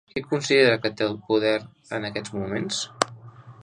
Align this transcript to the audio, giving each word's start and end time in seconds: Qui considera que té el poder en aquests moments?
Qui 0.11 0.21
considera 0.29 0.77
que 0.85 0.91
té 1.01 1.05
el 1.09 1.13
poder 1.29 1.53
en 1.99 2.11
aquests 2.11 2.37
moments? 2.41 2.85